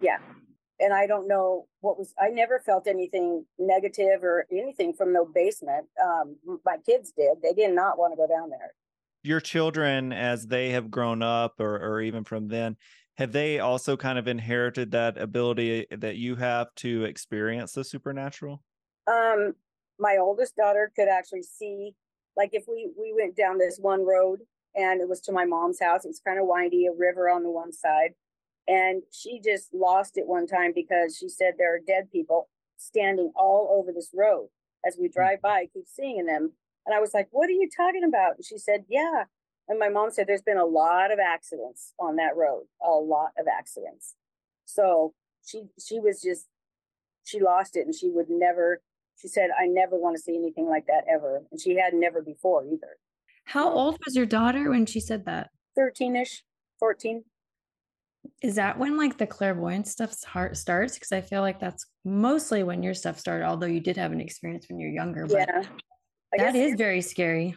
[0.00, 0.18] Yeah
[0.80, 2.14] and I don't know what was.
[2.20, 5.86] I never felt anything negative or anything from the basement.
[6.02, 7.38] Um, my kids did.
[7.42, 8.74] They did not want to go down there.
[9.22, 12.76] Your children, as they have grown up, or or even from then,
[13.16, 18.62] have they also kind of inherited that ability that you have to experience the supernatural?
[19.06, 19.54] Um,
[19.98, 21.94] my oldest daughter could actually see,
[22.36, 24.40] like if we we went down this one road
[24.76, 26.04] and it was to my mom's house.
[26.04, 28.14] It was kind of windy, a river on the one side
[28.68, 33.32] and she just lost it one time because she said there are dead people standing
[33.34, 34.48] all over this road
[34.86, 35.12] as we hmm.
[35.12, 35.62] drive by.
[35.62, 36.52] I keep seeing them.
[36.86, 38.36] And I was like, what are you talking about?
[38.36, 39.24] And she said, yeah.
[39.68, 43.32] And my mom said, there's been a lot of accidents on that road, a lot
[43.38, 44.14] of accidents.
[44.64, 45.12] So
[45.48, 46.46] she she was just
[47.24, 48.82] she lost it and she would never
[49.16, 52.22] she said i never want to see anything like that ever and she had never
[52.22, 52.96] before either
[53.44, 56.42] how old was your daughter when she said that 13ish
[56.78, 57.24] 14
[58.42, 60.94] Is that when like the clairvoyant stuff start, starts?
[60.94, 64.20] Because I feel like that's mostly when your stuff started, although you did have an
[64.20, 65.26] experience when you're younger.
[65.26, 65.62] But Yeah.
[66.36, 67.56] That is very scary.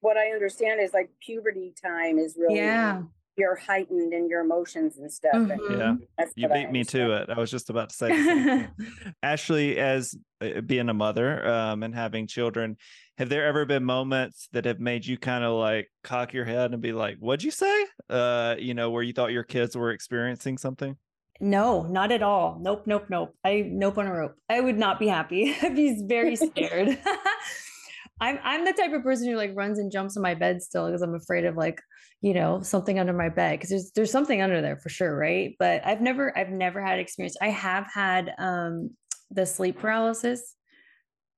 [0.00, 3.02] what I understand is like puberty time is really Yeah.
[3.36, 5.34] You're heightened in your emotions and stuff.
[5.34, 5.98] and Mhm.
[6.18, 6.24] Yeah.
[6.36, 7.30] You beat me to it.
[7.30, 8.08] I was just about to say.
[8.08, 8.68] the.
[9.22, 12.76] Ashley, as uh, being a mother um, and having children,
[13.18, 16.72] have there ever been moments that have made you kind of like cock your head
[16.72, 19.90] and be like, "What'd you say?" Uh, you know, where you thought your kids were
[19.90, 20.96] experiencing something?
[21.40, 22.58] No, not at all.
[22.60, 23.34] Nope, nope, nope.
[23.44, 24.34] I nope on a rope.
[24.50, 25.54] I would not be happy.
[25.62, 26.98] I'd be very scared.
[28.20, 30.86] I'm I'm the type of person who like runs and jumps in my bed still
[30.86, 31.80] because I'm afraid of like,
[32.20, 35.54] you know, something under my bed because there's there's something under there for sure, right?
[35.58, 37.36] But I've never I've never had experience.
[37.40, 38.90] I have had um
[39.30, 40.56] the sleep paralysis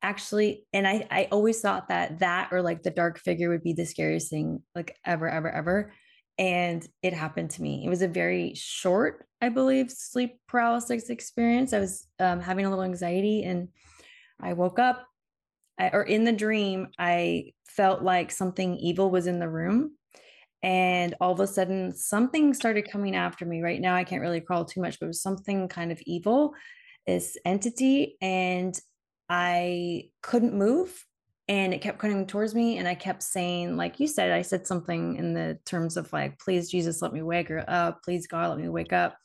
[0.03, 3.75] actually and I I always thought that that or like the dark figure would be
[3.75, 5.93] the scariest thing like ever ever ever
[6.39, 7.85] and it happened to me.
[7.85, 11.73] It was a very short, I believe, sleep paralysis experience.
[11.73, 13.69] I was um, having a little anxiety, and
[14.41, 15.07] I woke up,
[15.79, 19.97] I, or in the dream, I felt like something evil was in the room,
[20.63, 23.63] and all of a sudden, something started coming after me.
[23.63, 26.55] Right now, I can't really crawl too much, but it was something kind of evil,
[27.07, 28.79] this entity, and
[29.29, 31.05] I couldn't move
[31.49, 34.67] and it kept coming towards me and i kept saying like you said i said
[34.67, 38.03] something in the terms of like please jesus let me wake her up.
[38.03, 39.17] Please god let me wake up.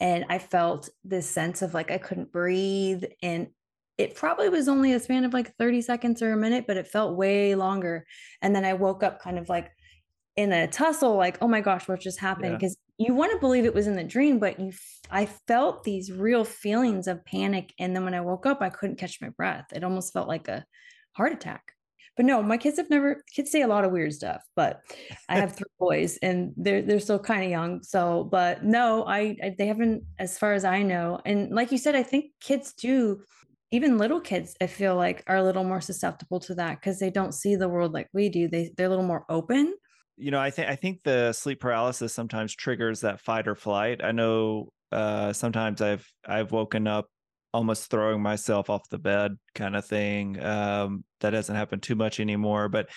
[0.00, 3.48] And i felt this sense of like i couldn't breathe and
[3.96, 6.88] it probably was only a span of like 30 seconds or a minute but it
[6.88, 8.06] felt way longer.
[8.42, 9.70] And then i woke up kind of like
[10.38, 12.56] in a tussle like oh my gosh what just happened Yeah.
[12.56, 14.72] because you want to believe it was in the dream but you
[15.10, 18.96] i felt these real feelings of panic and then when i woke up i couldn't
[18.98, 20.64] catch my breath it almost felt like a
[21.18, 21.72] heart attack.
[22.16, 24.80] But no, my kids have never kids say a lot of weird stuff, but
[25.28, 27.82] I have three boys and they're they're still kind of young.
[27.84, 31.20] So, but no, I, I they haven't as far as I know.
[31.24, 33.22] And like you said, I think kids do
[33.70, 37.10] even little kids I feel like are a little more susceptible to that because they
[37.10, 38.48] don't see the world like we do.
[38.48, 39.74] They they're a little more open.
[40.18, 44.02] You know, I think I think the sleep paralysis sometimes triggers that fight or flight.
[44.02, 47.06] I know uh sometimes I've I've woken up
[47.54, 50.42] almost throwing myself off the bed kind of thing.
[50.42, 52.88] Um that doesn't happen too much anymore, but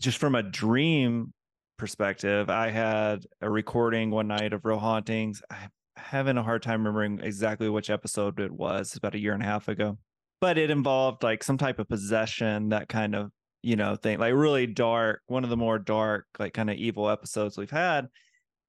[0.00, 1.32] just from a dream
[1.76, 5.42] perspective, I had a recording one night of Real Hauntings.
[5.50, 9.42] I'm having a hard time remembering exactly which episode it was, about a year and
[9.42, 9.98] a half ago.
[10.40, 13.30] But it involved like some type of possession, that kind of
[13.62, 17.08] you know thing like really dark one of the more dark like kind of evil
[17.08, 18.08] episodes we've had.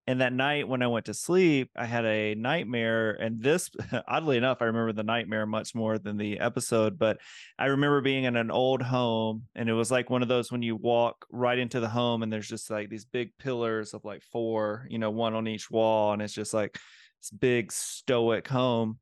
[0.07, 3.69] And that night when i went to sleep i had a nightmare and this
[4.07, 7.19] oddly enough i remember the nightmare much more than the episode but
[7.59, 10.63] i remember being in an old home and it was like one of those when
[10.63, 14.23] you walk right into the home and there's just like these big pillars of like
[14.31, 16.79] four you know one on each wall and it's just like
[17.19, 18.99] this big stoic home.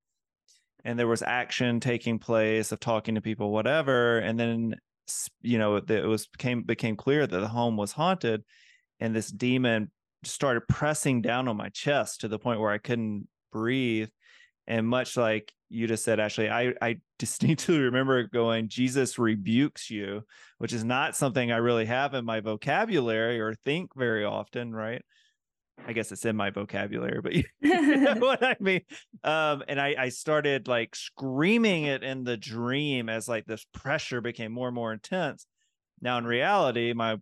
[0.84, 4.76] And there was action taking place of talking to people whatever and then
[5.42, 8.44] you know it was became became clear that the home was haunted
[9.00, 9.92] and this demon
[10.24, 14.10] started pressing down on my chest to the point where i couldn't breathe.
[14.70, 20.22] And much like you just said ashley i i distinctly remember going jesus rebukes you
[20.60, 25.02] which is not something i really have in my vocabulary or think very often right
[25.86, 28.82] i guess it's in my vocabulary but you know what I mean?
[29.24, 34.22] Um, and I, I started like screaming it in the dream as like this pressure
[34.22, 35.46] became more and more intense.
[36.02, 37.18] Now in reality, my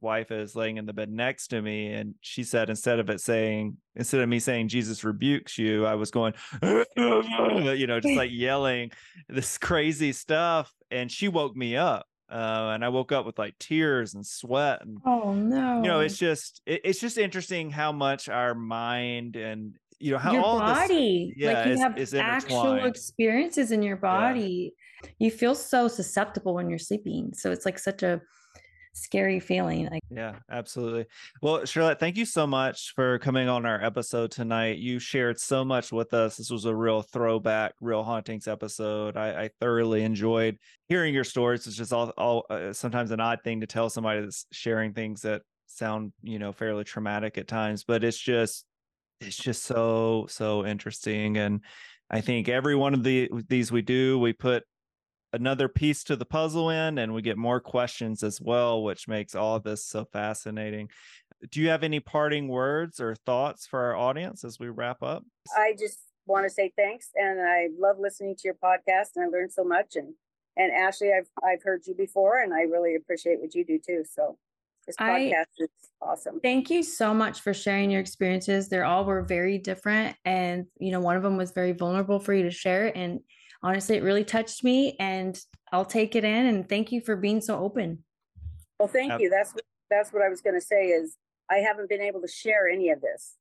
[0.00, 3.20] wife is laying in the bed next to me, and she said instead of it
[3.20, 8.30] saying instead of me saying Jesus rebukes you, I was going, you know, just like
[8.32, 8.90] yelling
[9.28, 12.06] this crazy stuff, and she woke me up.
[12.30, 15.82] Uh, and I woke up with like tears and sweat and Oh no.
[15.82, 20.18] you know it's just it, it's just interesting how much our mind and you know
[20.18, 23.96] how your all this body yeah, like you is- have is actual experiences in your
[23.96, 24.74] body.
[25.18, 28.20] You feel so susceptible when you're sleeping so it's like such a
[28.96, 31.06] scary feeling yeah absolutely.
[31.42, 34.78] Well Shirlette thank you so much for coming on our episode tonight.
[34.78, 36.36] You shared so much with us.
[36.36, 39.16] This was a real throwback real hauntings episode.
[39.16, 41.66] I, I thoroughly enjoyed hearing your stories.
[41.66, 45.22] It's just all, all uh, sometimes an odd thing to tell somebody that's sharing things
[45.22, 48.64] that sound you know fairly traumatic at times but it's just
[49.20, 51.60] it's just so so interesting and
[52.10, 54.62] i think every one of the these we do we put
[55.32, 59.34] another piece to the puzzle in and we get more questions as well which makes
[59.34, 60.88] all of this so fascinating
[61.50, 65.24] do you have any parting words or thoughts for our audience as we wrap up
[65.56, 69.28] I just want to say thanks, and I love listening to your podcast, and I
[69.28, 69.94] learned so much.
[69.94, 70.14] And
[70.56, 74.02] and Ashley, I've I've heard you before, and I really appreciate what you do too.
[74.10, 74.36] So
[74.86, 75.68] This I- podcast is
[76.02, 76.40] awesome.
[76.40, 78.68] Thank you so much for sharing your experiences.
[78.68, 80.16] They're all were very different.
[80.24, 82.90] And, you know, one of them was very vulnerable for you to share.
[82.96, 83.20] And
[83.62, 84.96] honestly, it really touched me.
[84.98, 85.38] And
[85.72, 86.46] I'll take it in.
[86.46, 88.04] And thank you for being so open.
[88.78, 89.30] Well, thank you.
[89.30, 90.86] That's what that's what I was going to say.
[90.88, 91.16] Is
[91.50, 93.36] I haven't been able to share any of this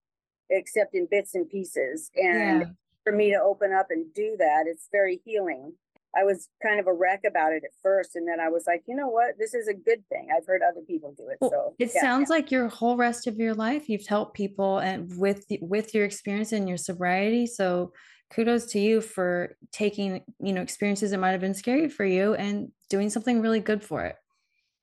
[0.49, 2.67] except in bits and pieces, and Yeah.
[3.03, 5.73] for me to open up and do that, it's very healing.
[6.15, 8.83] I was kind of a wreck about it at first, and then I was like,
[8.87, 10.29] you know what, this is a good thing.
[10.33, 12.01] I've heard other people do it, Well, so it yeah.
[12.01, 16.05] sounds like your whole rest of your life you've helped people and with with your
[16.05, 17.47] experience and your sobriety.
[17.47, 17.91] So
[18.31, 22.33] kudos to you for taking, you know, experiences that might have been scary for you
[22.35, 24.15] and doing something really good for it.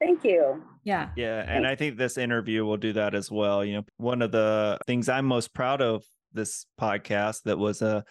[0.01, 0.63] Thank you.
[0.85, 1.11] Yeah.
[1.17, 3.65] Yeah, and I think this interview will do that as well.
[3.65, 8.05] You know, one of the things I'm most proud of this podcast that was a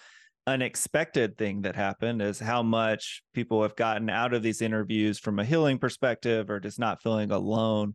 [0.47, 5.39] unexpected thing that happened is how much people have gotten out of these interviews from
[5.39, 7.93] a healing perspective or just not feeling alone.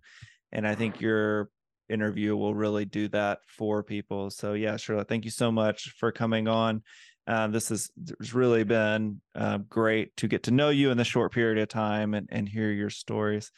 [0.53, 1.49] And I think your
[1.89, 4.31] interview will really do that for people.
[4.31, 6.83] So yeah, Shirlette, thank you so much for coming on.
[7.27, 7.91] Uh, this has
[8.33, 12.15] really been uh, great to get to know you in the short period of time
[12.15, 13.51] and, and hear your stories.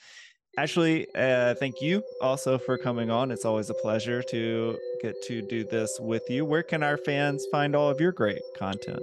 [0.57, 3.31] Ashley, uh, thank you also for coming on.
[3.31, 6.45] It's always a pleasure to get to do this with you.
[6.45, 9.01] Where can our fans find all of your great content?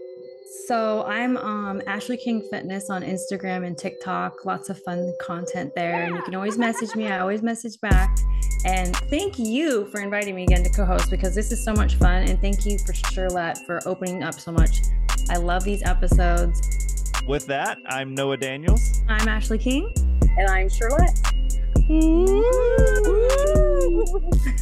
[0.68, 4.46] So I'm um Ashley King Fitness on Instagram and TikTok.
[4.46, 6.04] Lots of fun content there.
[6.04, 7.08] And you can always message me.
[7.08, 8.18] I always message back.
[8.66, 12.24] And thank you for inviting me again to co-host because this is so much fun.
[12.24, 14.82] And thank you for Shirlette for opening up so much.
[15.30, 16.60] I love these episodes.
[17.28, 19.02] With that, I'm Noah Daniels.
[19.08, 19.94] I'm Ashley King.
[20.38, 21.22] And I'm Shirlette.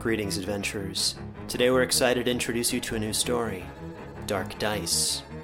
[0.00, 1.14] Greetings, adventurers.
[1.46, 3.64] Today we're excited to introduce you to a new story
[4.26, 5.22] Dark Dice,